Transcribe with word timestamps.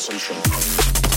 Sensation. 0.00 1.09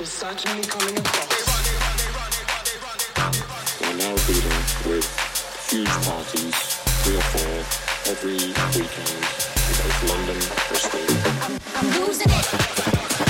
misogyny 0.00 0.62
coming 0.62 0.96
across. 0.98 1.28
We're 3.80 3.96
now 3.96 4.14
dealing 4.26 4.64
with 4.86 5.06
huge 5.70 5.88
parties, 6.06 6.54
three 7.02 7.16
or 7.16 7.26
four, 7.32 7.54
every 8.12 8.38
weekend 8.78 9.10
in 9.58 9.74
both 9.74 9.98
London, 10.08 10.38
Bristol. 10.68 11.00
I'm, 11.42 11.58
I'm 11.74 12.06
losing 12.06 12.30
it. 12.30 13.27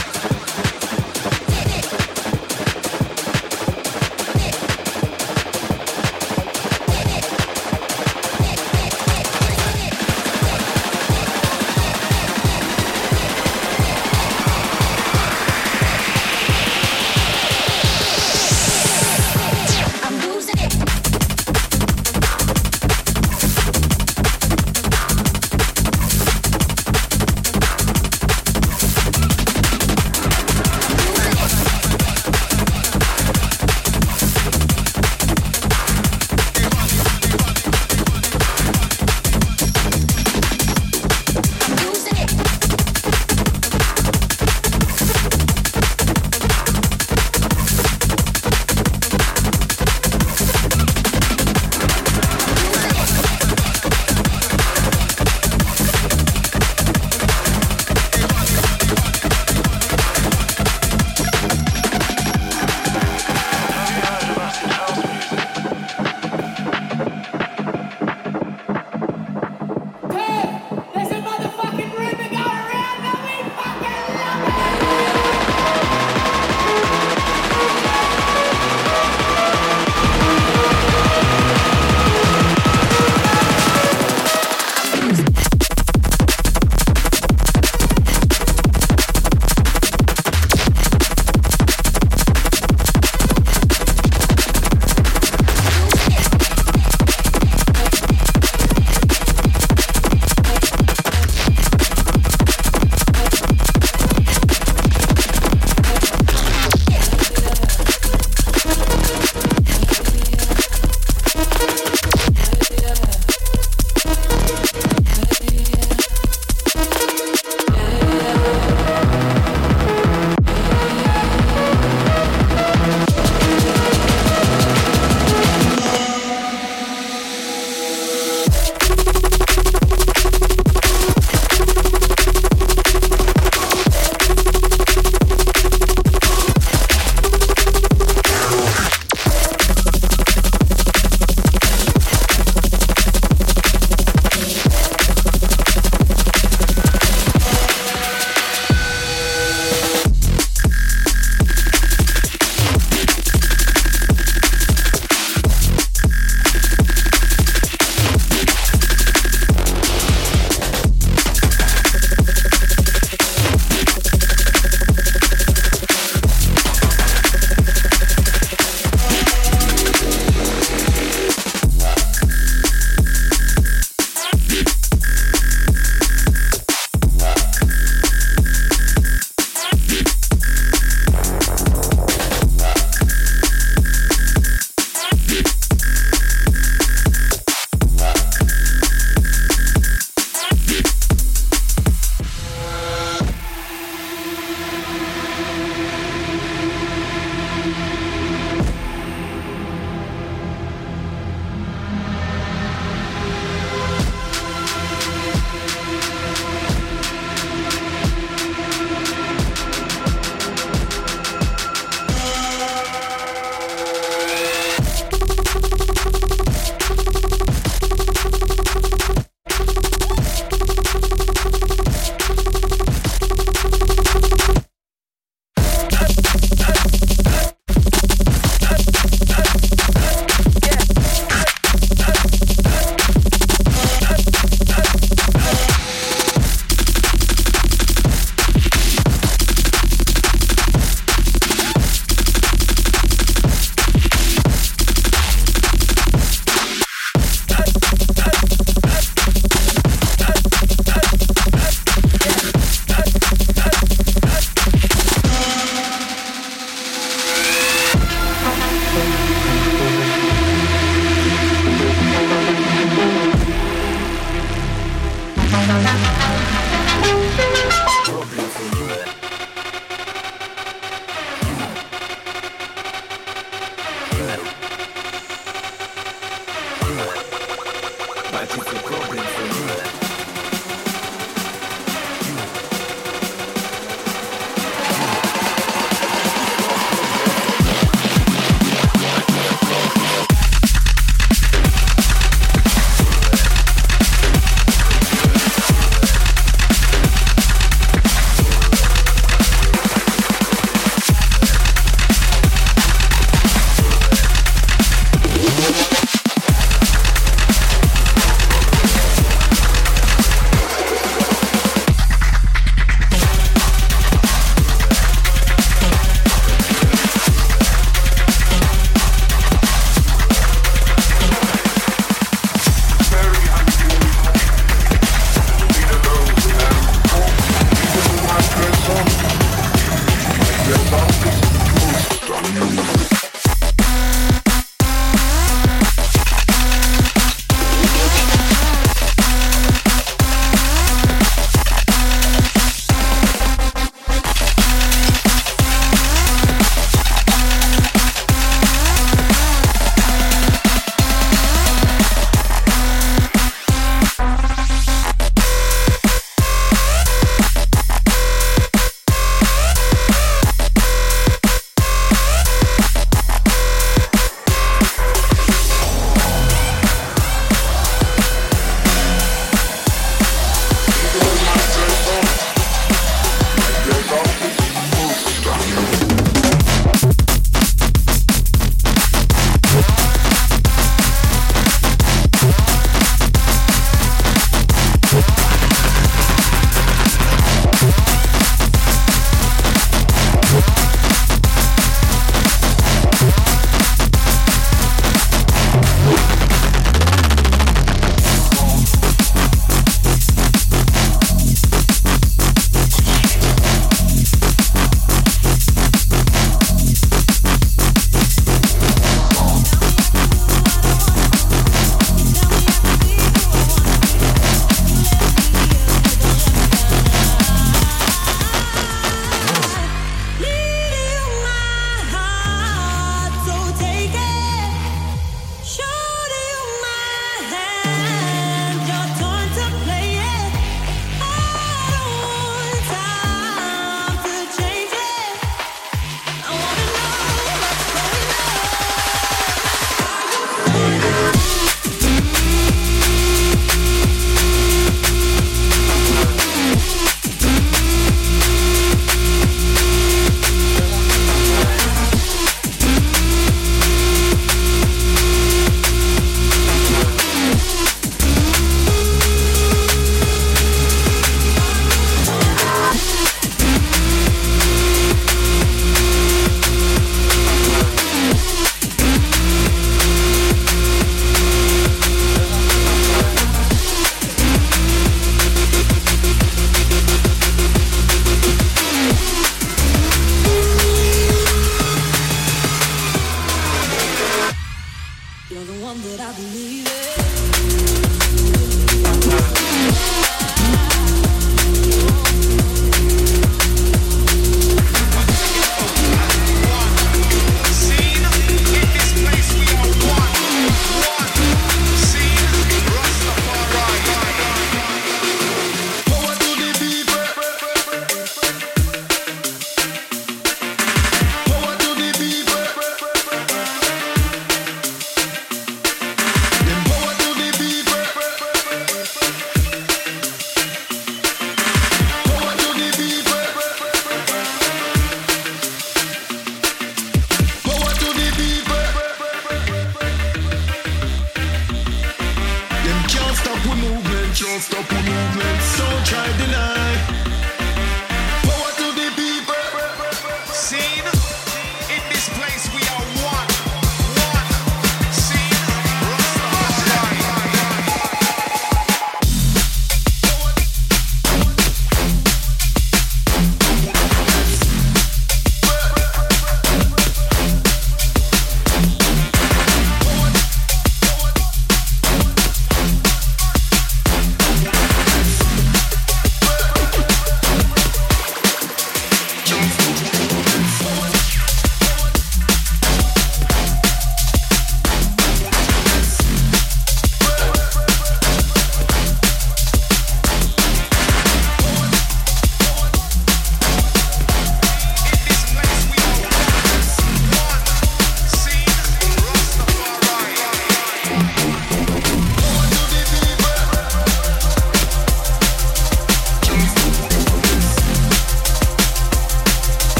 stop 533.48 533.70
with 533.70 533.82
movement, 533.82 534.38
don't 534.38 534.60
stop 534.60 534.88
with 534.90 535.04
movement. 535.04 535.58
Don't 535.78 536.06
try 536.06 536.26
deny. 536.38 537.37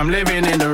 I'm 0.00 0.08
living 0.08 0.46
in 0.46 0.58
the 0.58 0.69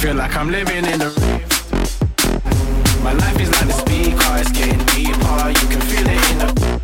feel 0.00 0.14
like 0.14 0.34
I'm 0.34 0.50
living 0.50 0.86
in 0.86 1.02
a 1.02 1.10
rave. 1.10 1.50
My 3.04 3.12
life 3.12 3.38
is 3.38 3.50
like 3.50 3.68
a 3.68 3.72
speed 3.72 4.18
car, 4.18 4.38
it's 4.38 4.50
getting 4.50 4.78
deeper. 4.86 5.48
You 5.50 5.68
can 5.68 5.80
feel 5.82 6.06
it 6.08 6.30
in 6.30 6.38
the 6.38 6.79